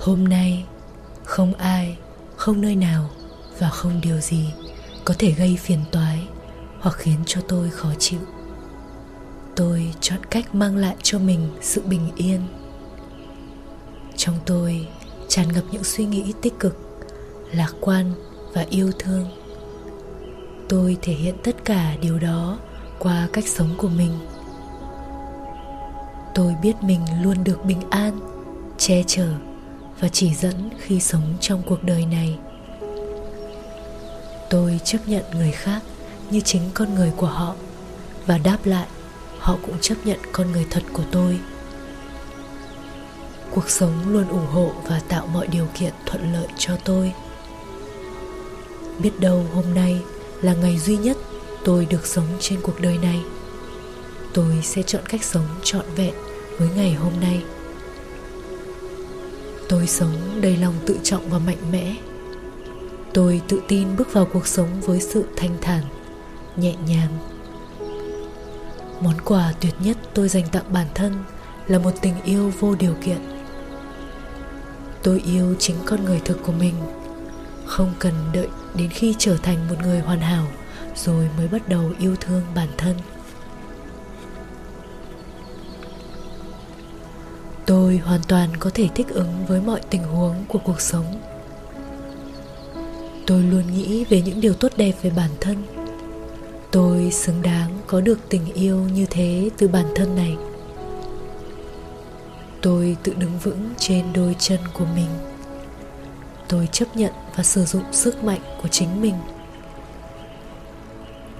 [0.00, 0.64] hôm nay,
[1.24, 1.96] không ai,
[2.36, 3.10] không nơi nào
[3.58, 4.52] và không điều gì
[5.04, 6.28] có thể gây phiền toái
[6.80, 8.20] hoặc khiến cho tôi khó chịu.
[9.56, 12.40] Tôi chọn cách mang lại cho mình sự bình yên.
[14.16, 14.88] Trong tôi
[15.28, 16.78] tràn ngập những suy nghĩ tích cực,
[17.52, 18.12] lạc quan
[18.52, 19.28] và yêu thương.
[20.68, 22.58] Tôi thể hiện tất cả điều đó
[22.98, 24.12] qua cách sống của mình.
[26.34, 28.20] Tôi biết mình luôn được bình an,
[28.78, 29.28] che chở
[30.00, 32.38] và chỉ dẫn khi sống trong cuộc đời này.
[34.50, 35.82] Tôi chấp nhận người khác
[36.30, 37.54] như chính con người của họ,
[38.26, 38.86] và đáp lại,
[39.38, 41.40] họ cũng chấp nhận con người thật của tôi.
[43.50, 47.12] Cuộc sống luôn ủng hộ và tạo mọi điều kiện thuận lợi cho tôi.
[48.98, 50.02] Biết đâu hôm nay
[50.42, 51.16] là ngày duy nhất
[51.64, 53.20] tôi được sống trên cuộc đời này.
[54.32, 56.14] Tôi sẽ chọn cách sống trọn vẹn
[56.58, 57.42] với ngày hôm nay
[59.70, 61.96] tôi sống đầy lòng tự trọng và mạnh mẽ.
[63.14, 65.84] Tôi tự tin bước vào cuộc sống với sự thanh thản,
[66.56, 67.18] nhẹ nhàng.
[69.00, 71.24] Món quà tuyệt nhất tôi dành tặng bản thân
[71.66, 73.18] là một tình yêu vô điều kiện.
[75.02, 76.74] Tôi yêu chính con người thực của mình.
[77.66, 80.46] Không cần đợi đến khi trở thành một người hoàn hảo
[80.96, 82.96] rồi mới bắt đầu yêu thương bản thân.
[87.70, 91.04] Tôi hoàn toàn có thể thích ứng với mọi tình huống của cuộc sống.
[93.26, 95.56] Tôi luôn nghĩ về những điều tốt đẹp về bản thân.
[96.70, 100.36] Tôi xứng đáng có được tình yêu như thế từ bản thân này.
[102.60, 105.10] Tôi tự đứng vững trên đôi chân của mình.
[106.48, 109.14] Tôi chấp nhận và sử dụng sức mạnh của chính mình.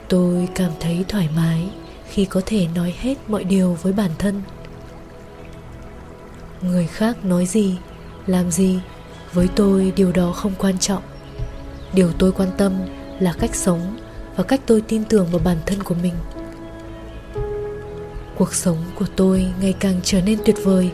[0.08, 1.68] Tôi cảm thấy thoải mái
[2.08, 4.42] khi có thể nói hết mọi điều với bản thân
[6.62, 7.78] người khác nói gì,
[8.26, 8.80] làm gì,
[9.32, 11.02] với tôi điều đó không quan trọng.
[11.92, 12.72] Điều tôi quan tâm
[13.20, 13.96] là cách sống
[14.36, 16.14] và cách tôi tin tưởng vào bản thân của mình.
[18.36, 20.90] Cuộc sống của tôi ngày càng trở nên tuyệt vời.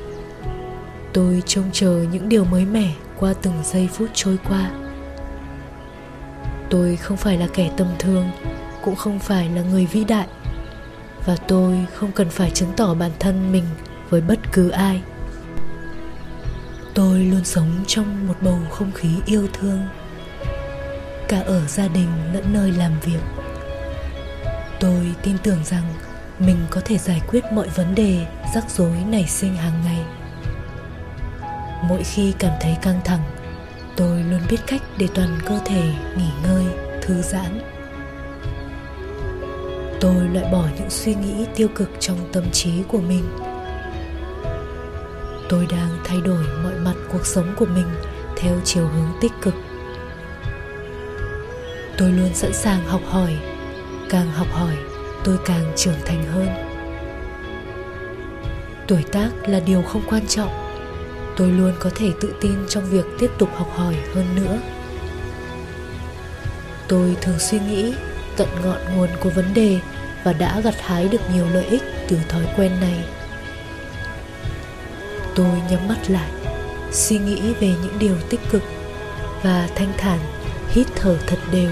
[1.12, 4.70] Tôi trông chờ những điều mới mẻ qua từng giây phút trôi qua.
[6.70, 8.26] Tôi không phải là kẻ tầm thường,
[8.82, 10.26] cũng không phải là người vĩ đại.
[11.24, 13.64] Và tôi không cần phải chứng tỏ bản thân mình
[14.10, 15.02] với bất cứ ai
[17.16, 19.80] tôi luôn sống trong một bầu không khí yêu thương.
[21.28, 23.20] Cả ở gia đình lẫn nơi làm việc,
[24.80, 25.82] tôi tin tưởng rằng
[26.38, 30.04] mình có thể giải quyết mọi vấn đề rắc rối nảy sinh hàng ngày.
[31.88, 33.22] Mỗi khi cảm thấy căng thẳng,
[33.96, 35.82] tôi luôn biết cách để toàn cơ thể
[36.16, 36.64] nghỉ ngơi,
[37.02, 37.60] thư giãn.
[40.00, 43.24] Tôi loại bỏ những suy nghĩ tiêu cực trong tâm trí của mình
[45.48, 47.86] tôi đang thay đổi mọi mặt cuộc sống của mình
[48.36, 49.54] theo chiều hướng tích cực.
[51.98, 53.38] Tôi luôn sẵn sàng học hỏi.
[54.10, 54.76] Càng học hỏi,
[55.24, 56.48] tôi càng trưởng thành hơn.
[58.88, 60.50] Tuổi tác là điều không quan trọng.
[61.36, 64.58] Tôi luôn có thể tự tin trong việc tiếp tục học hỏi hơn nữa.
[66.88, 67.94] Tôi thường suy nghĩ,
[68.36, 69.80] tận ngọn nguồn của vấn đề
[70.24, 73.04] và đã gặt hái được nhiều lợi ích từ thói quen này
[75.36, 76.30] tôi nhắm mắt lại,
[76.92, 78.62] suy nghĩ về những điều tích cực
[79.42, 80.18] và thanh thản,
[80.68, 81.70] hít thở thật đều.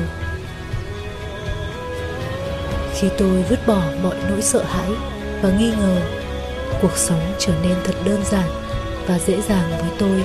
[2.94, 4.90] Khi tôi vứt bỏ mọi nỗi sợ hãi
[5.42, 6.00] và nghi ngờ,
[6.82, 8.48] cuộc sống trở nên thật đơn giản
[9.06, 10.24] và dễ dàng với tôi.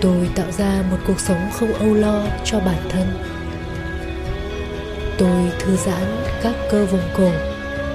[0.00, 3.06] Tôi tạo ra một cuộc sống không âu lo cho bản thân.
[5.18, 7.30] Tôi thư giãn các cơ vùng cổ,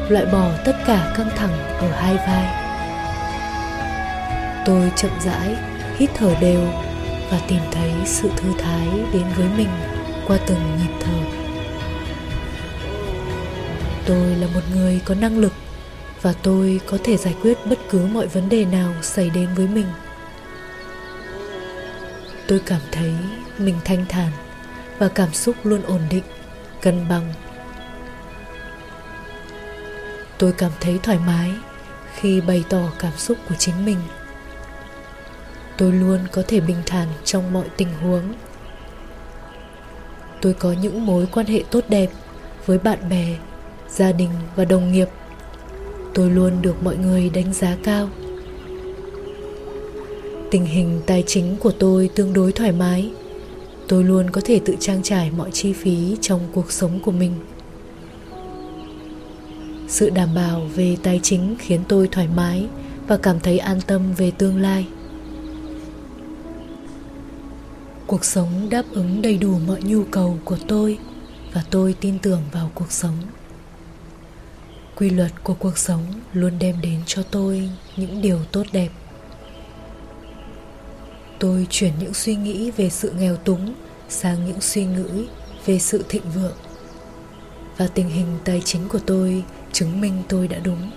[0.09, 2.62] loại bỏ tất cả căng thẳng ở hai vai
[4.66, 5.56] tôi chậm rãi,
[5.97, 6.68] hít thở đều
[7.31, 9.69] và tìm thấy sự thư thái đến với mình
[10.28, 11.19] qua từng nhịp thở.
[14.06, 15.53] Tôi là một người có năng lực
[16.22, 19.68] và tôi có thể giải quyết bất cứ mọi vấn đề nào xảy đến với
[19.68, 19.88] mình.
[22.47, 23.14] Tôi cảm thấy
[23.58, 24.32] mình thanh thản
[24.99, 26.23] và cảm xúc luôn ổn định,
[26.82, 27.34] cân bằng.
[30.38, 31.52] Tôi cảm thấy thoải mái
[32.16, 33.97] khi bày tỏ cảm xúc của chính mình
[35.78, 38.23] tôi luôn có thể bình thản trong mọi tình huống.
[40.41, 42.09] Tôi có những mối quan hệ tốt đẹp
[42.66, 43.35] với bạn bè,
[43.90, 45.08] gia đình và đồng nghiệp.
[46.14, 48.09] Tôi luôn được mọi người đánh giá cao.
[50.52, 53.11] Tình hình tài chính của tôi tương đối thoải mái.
[53.87, 57.34] Tôi luôn có thể tự trang trải mọi chi phí trong cuộc sống của mình.
[59.87, 62.67] Sự đảm bảo về tài chính khiến tôi thoải mái
[63.08, 64.87] và cảm thấy an tâm về tương lai
[68.08, 71.00] cuộc sống đáp ứng đầy đủ mọi nhu cầu của tôi
[71.53, 73.16] và tôi tin tưởng vào cuộc sống.
[74.96, 78.90] Quy luật của cuộc sống luôn đem đến cho tôi những điều tốt đẹp.
[81.40, 83.73] Tôi chuyển những suy nghĩ về sự nghèo túng
[84.09, 85.28] sang những suy nghĩ
[85.66, 86.58] về sự thịnh vượng.
[87.78, 90.91] Và tình hình tài chính của tôi chứng minh tôi đã đúng.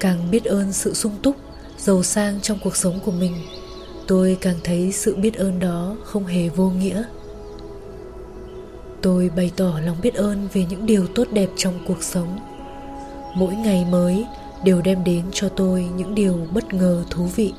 [0.00, 1.36] Càng biết ơn sự sung túc,
[1.78, 3.34] giàu sang trong cuộc sống của mình
[4.06, 7.04] tôi càng thấy sự biết ơn đó không hề vô nghĩa.
[9.02, 12.38] Tôi bày tỏ lòng biết ơn về những điều tốt đẹp trong cuộc sống.
[13.34, 14.26] Mỗi ngày mới
[14.64, 17.52] đều đem đến cho tôi những điều bất ngờ thú vị.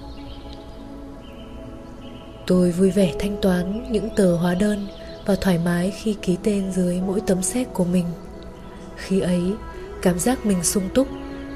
[2.48, 4.88] Tôi vui vẻ thanh toán những tờ hóa đơn
[5.26, 8.06] và thoải mái khi ký tên dưới mỗi tấm séc của mình.
[8.96, 9.42] Khi ấy,
[10.02, 11.08] cảm giác mình sung túc,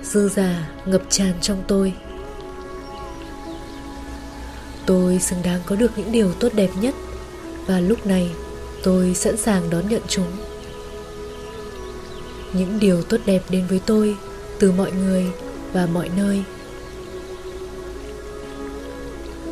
[0.04, 1.94] dư giả ngập tràn trong tôi
[4.88, 6.96] tôi xứng đáng có được những điều tốt đẹp nhất.
[7.68, 8.32] Và lúc này,
[8.84, 10.32] tôi sẵn sàng đón nhận chúng.
[12.54, 14.16] Những điều tốt đẹp đến với tôi
[14.60, 15.26] từ mọi người
[15.74, 16.44] và mọi nơi.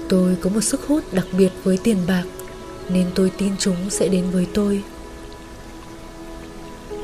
[0.10, 2.24] Tôi có một sức hút đặc biệt với tiền bạc,
[2.90, 4.84] nên tôi tin chúng sẽ đến với tôi.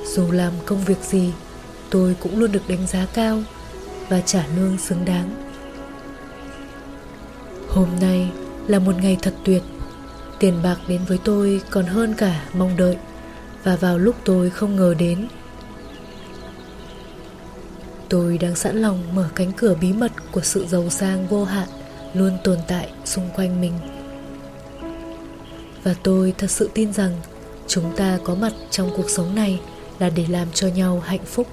[0.06, 1.32] Dù làm công việc gì,
[1.90, 3.44] tôi cũng luôn được đánh giá cao
[4.10, 5.51] và trả lương xứng đáng
[7.82, 8.32] hôm nay
[8.68, 9.64] là một ngày thật tuyệt.
[10.40, 12.98] Tiền bạc đến với tôi còn hơn cả mong đợi,
[13.64, 15.28] và vào lúc tôi không ngờ đến,
[18.10, 21.68] tôi đang sẵn lòng mở cánh cửa bí mật của sự giàu sang vô hạn
[22.14, 23.74] luôn tồn tại xung quanh mình.
[25.84, 27.12] Và tôi thật sự tin rằng
[27.68, 29.60] chúng ta có mặt trong cuộc sống này
[30.00, 31.48] là để làm cho nhau hạnh phúc.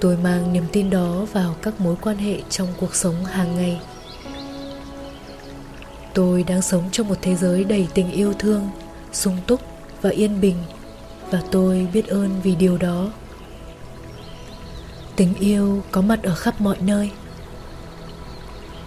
[0.00, 3.80] Tôi mang niềm tin đó vào các mối quan hệ trong cuộc sống hàng ngày
[6.14, 8.70] tôi đang sống trong một thế giới đầy tình yêu thương,
[9.12, 9.60] sung túc
[10.02, 10.56] và yên bình,
[11.30, 13.10] và tôi biết ơn vì điều đó.
[15.16, 17.10] Tình yêu có mặt ở khắp mọi nơi.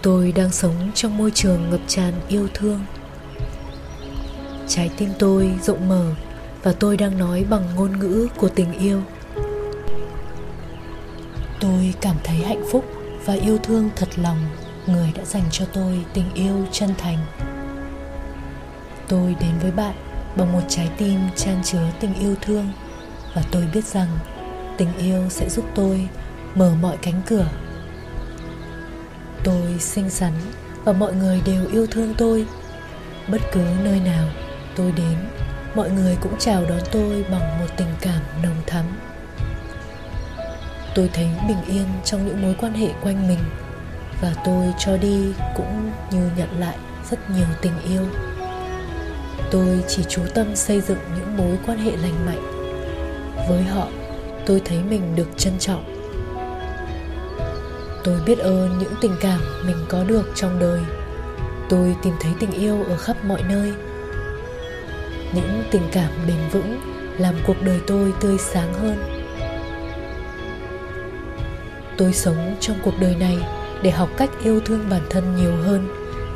[0.02, 2.80] Tôi đang sống trong môi trường ngập tràn yêu thương.
[4.68, 6.12] Trái tim tôi rộng mở
[6.64, 9.02] và tôi đang nói bằng ngôn ngữ của tình yêu.
[11.60, 12.86] Tôi cảm thấy hạnh phúc
[13.26, 14.38] và yêu thương thật lòng
[14.88, 17.18] người đã dành cho tôi tình yêu chân thành.
[19.08, 19.96] Tôi đến với bạn
[20.36, 22.72] bằng một trái tim chan chứa tình yêu thương
[23.34, 24.08] và tôi biết rằng
[24.78, 26.10] tình yêu sẽ giúp tôi
[26.56, 27.48] mở mọi cánh cửa.
[29.44, 30.34] Tôi xinh xắn
[30.84, 32.46] và mọi người đều yêu thương tôi.
[33.28, 34.28] Bất cứ nơi nào
[34.76, 35.18] tôi đến,
[35.76, 38.86] mọi người cũng chào đón tôi bằng một tình cảm nồng thắm.
[40.96, 43.40] Tôi thấy bình yên trong những mối quan hệ quanh mình
[44.22, 46.78] và tôi cho đi cũng như nhận lại
[47.12, 48.06] rất nhiều tình yêu.
[49.52, 52.42] Tôi chỉ chú tâm xây dựng những mối quan hệ lành mạnh.
[53.50, 53.88] Với họ,
[54.46, 55.96] tôi thấy mình được trân trọng.
[58.04, 60.80] Tôi biết ơn những tình cảm mình có được trong đời.
[61.70, 63.74] Tôi tìm thấy tình yêu ở khắp mọi nơi.
[65.34, 66.80] Những tình cảm bền vững
[67.18, 68.98] làm cuộc đời tôi tươi sáng hơn.
[71.98, 73.38] Tôi sống trong cuộc đời này
[73.86, 75.88] để học cách yêu thương bản thân nhiều hơn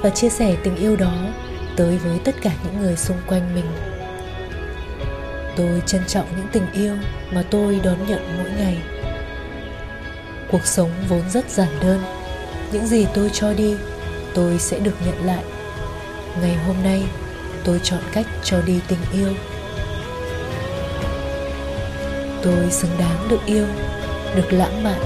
[0.01, 1.13] và chia sẻ tình yêu đó
[1.75, 3.65] tới với tất cả những người xung quanh mình.
[5.55, 6.95] Tôi trân trọng những tình yêu
[7.31, 8.77] mà tôi đón nhận mỗi ngày.
[10.51, 12.03] Cuộc sống vốn rất giản đơn.
[12.71, 13.75] Những gì tôi cho đi,
[14.33, 15.43] tôi sẽ được nhận lại.
[16.41, 17.03] Ngày hôm nay,
[17.63, 19.33] tôi chọn cách cho đi tình yêu.
[22.43, 23.65] Tôi xứng đáng được yêu,
[24.35, 25.01] được lãng mạn,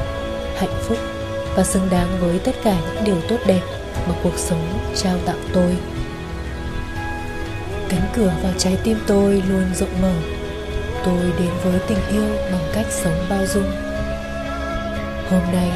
[0.55, 1.12] hạnh phúc
[1.55, 3.61] và xứng đáng với tất cả những điều tốt đẹp
[4.07, 5.75] mà cuộc sống trao tặng tôi.
[7.89, 10.13] Cánh cửa vào trái tim tôi luôn rộng mở.
[11.05, 13.71] Tôi đến với tình yêu bằng cách sống bao dung.
[15.29, 15.71] Hôm nay,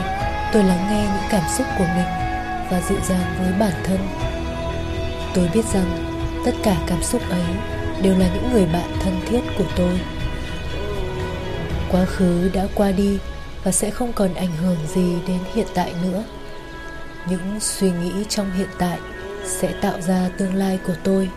[0.53, 2.07] tôi lắng nghe những cảm xúc của mình
[2.71, 3.99] và dịu dàng với bản thân.
[5.33, 7.43] Tôi biết rằng tất cả cảm xúc ấy
[8.01, 9.99] đều là những người bạn thân thiết của tôi.
[11.91, 13.19] Quá khứ đã qua đi
[13.67, 16.23] và sẽ không còn ảnh hưởng gì đến hiện tại nữa.
[17.29, 18.99] Những suy nghĩ trong hiện tại
[19.45, 21.29] sẽ tạo ra tương lai của tôi.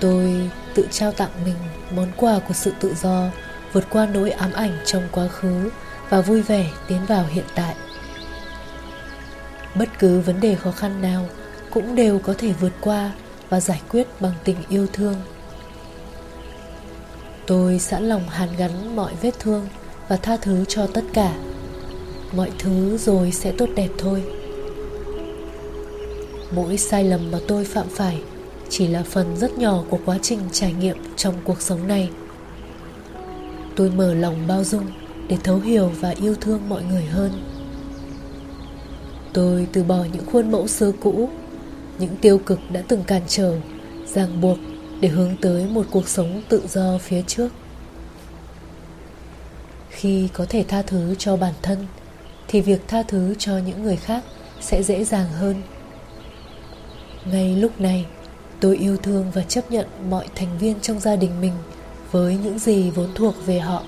[0.00, 1.56] Tôi tự trao tặng mình
[1.96, 3.28] món quà của sự tự do,
[3.72, 5.70] vượt qua nỗi ám ảnh trong quá khứ
[6.08, 7.74] và vui vẻ tiến vào hiện tại.
[9.74, 11.28] Bất cứ vấn đề khó khăn nào
[11.70, 13.12] cũng đều có thể vượt qua
[13.48, 15.16] và giải quyết bằng tình yêu thương.
[17.46, 19.68] Tôi sẵn lòng hàn gắn mọi vết thương
[20.10, 21.36] và tha thứ cho tất cả.
[22.36, 24.22] Mọi thứ rồi sẽ tốt đẹp thôi.
[26.54, 28.22] Mỗi sai lầm mà tôi phạm phải
[28.68, 32.10] chỉ là phần rất nhỏ của quá trình trải nghiệm trong cuộc sống này.
[33.76, 34.86] Tôi mở lòng bao dung
[35.28, 37.30] để thấu hiểu và yêu thương mọi người hơn.
[39.32, 41.28] Tôi từ bỏ những khuôn mẫu xưa cũ,
[41.98, 43.56] những tiêu cực đã từng cản trở,
[44.14, 44.58] ràng buộc
[45.00, 47.48] để hướng tới một cuộc sống tự do phía trước
[50.00, 51.86] khi có thể tha thứ cho bản thân,
[52.48, 54.24] thì việc tha thứ cho những người khác
[54.60, 55.62] sẽ dễ dàng hơn.
[57.24, 58.06] Ngay lúc này,
[58.60, 61.52] tôi yêu thương và chấp nhận mọi thành viên trong gia đình mình
[62.10, 63.82] với những gì vốn thuộc về họ.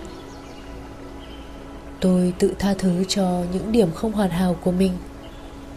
[2.01, 4.93] Tôi tự tha thứ cho những điểm không hoàn hảo của mình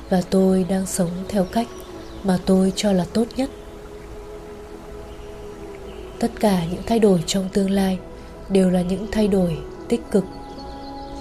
[0.09, 1.67] và tôi đang sống theo cách
[2.23, 3.49] mà tôi cho là tốt nhất.
[6.19, 7.99] Tất cả những thay đổi trong tương lai
[8.49, 9.57] đều là những thay đổi
[9.89, 10.25] tích cực.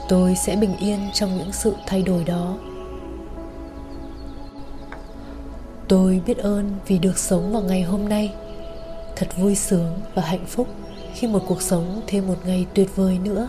[0.09, 2.57] Tôi sẽ bình yên trong những sự thay đổi đó.
[5.89, 8.35] Tôi biết ơn vì được sống vào ngày hôm nay.
[9.17, 10.69] Thật vui sướng và hạnh phúc
[11.15, 13.49] khi một cuộc sống thêm một ngày tuyệt vời nữa.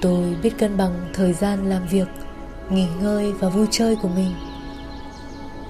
[0.00, 2.08] Tôi biết cân bằng thời gian làm việc,
[2.70, 4.34] nghỉ ngơi và vui chơi của mình.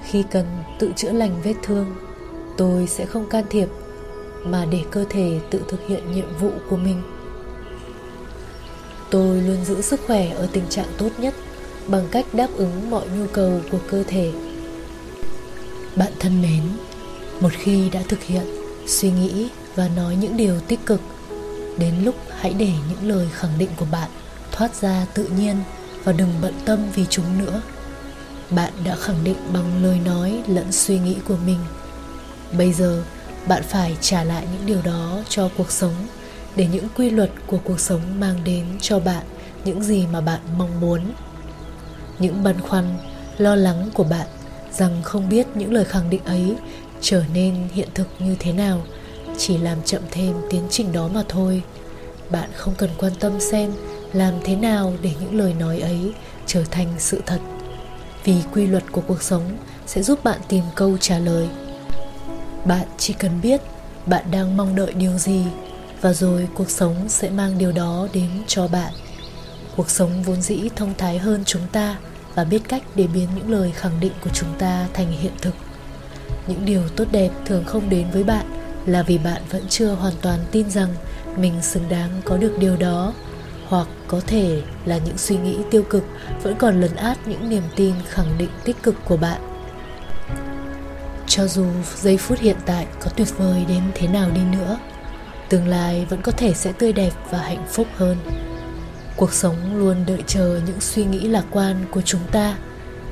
[0.03, 0.45] Khi cần
[0.79, 1.95] tự chữa lành vết thương,
[2.57, 3.69] tôi sẽ không can thiệp
[4.43, 7.01] mà để cơ thể tự thực hiện nhiệm vụ của mình
[9.11, 11.33] tôi luôn giữ sức khỏe ở tình trạng tốt nhất
[11.87, 14.31] bằng cách đáp ứng mọi nhu cầu của cơ thể.
[15.95, 16.63] Bạn thân mến,
[17.39, 18.43] một khi đã thực hiện,
[18.87, 21.01] suy nghĩ và nói những điều tích cực,
[21.77, 24.09] đến lúc hãy để những lời khẳng định của bạn
[24.51, 25.55] thoát ra tự nhiên
[26.03, 27.61] và đừng bận tâm vì chúng nữa.
[28.49, 31.59] Bạn đã khẳng định bằng lời nói lẫn suy nghĩ của mình.
[32.57, 33.03] Bây giờ,
[33.47, 35.93] bạn phải trả lại những điều đó cho cuộc sống
[36.59, 39.23] để những quy luật của cuộc sống mang đến cho bạn
[39.65, 41.01] những gì mà bạn mong muốn.
[42.19, 42.85] Những băn khoăn,
[43.37, 44.27] lo lắng của bạn
[44.71, 46.55] rằng không biết những lời khẳng định ấy
[47.01, 48.81] trở nên hiện thực như thế nào
[49.37, 51.63] chỉ làm chậm thêm tiến trình đó mà thôi.
[52.29, 53.71] Bạn không cần quan tâm xem
[54.13, 56.13] làm thế nào để những lời nói ấy
[56.45, 57.39] trở thành sự thật,
[58.23, 59.43] vì quy luật của cuộc sống
[59.85, 61.47] sẽ giúp bạn tìm câu trả lời.
[62.65, 63.61] Bạn chỉ cần biết
[64.05, 65.43] bạn đang mong đợi điều gì
[66.01, 68.93] và rồi cuộc sống sẽ mang điều đó đến cho bạn.
[69.75, 71.97] Cuộc sống vốn dĩ thông thái hơn chúng ta
[72.35, 75.53] và biết cách để biến những lời khẳng định của chúng ta thành hiện thực.
[76.47, 78.45] Những điều tốt đẹp thường không đến với bạn
[78.85, 80.89] là vì bạn vẫn chưa hoàn toàn tin rằng
[81.37, 83.13] mình xứng đáng có được điều đó,
[83.67, 86.03] hoặc có thể là những suy nghĩ tiêu cực
[86.43, 89.41] vẫn còn lấn át những niềm tin khẳng định tích cực của bạn.
[91.27, 91.65] Cho dù
[91.95, 94.79] giây phút hiện tại có tuyệt vời đến thế nào đi nữa
[95.49, 98.17] tương lai vẫn có thể sẽ tươi đẹp và hạnh phúc hơn.
[99.15, 102.57] Cuộc sống luôn đợi chờ những suy nghĩ lạc quan của chúng ta.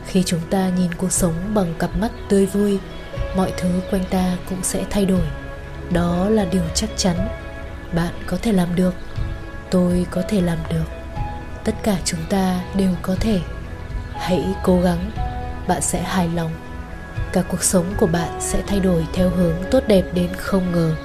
[0.05, 2.79] Khi chúng ta nhìn cuộc sống bằng cặp mắt tươi vui,
[3.35, 5.27] mọi thứ quanh ta cũng sẽ thay đổi.
[5.91, 7.27] Đó là điều chắc chắn.
[7.93, 8.93] Bạn có thể làm được.
[9.71, 10.85] Tôi có thể làm được.
[11.63, 13.39] Tất cả chúng ta đều có thể.
[14.13, 15.11] Hãy cố gắng.
[15.67, 16.51] Bạn sẽ hài lòng.
[17.33, 20.95] Cả cuộc sống của bạn sẽ thay đổi theo hướng tốt đẹp đến không ngờ.